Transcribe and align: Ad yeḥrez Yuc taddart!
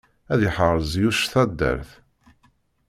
Ad 0.31 0.39
yeḥrez 0.43 0.91
Yuc 1.01 1.19
taddart! 1.31 1.89